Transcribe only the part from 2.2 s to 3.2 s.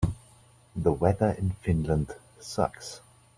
sucks.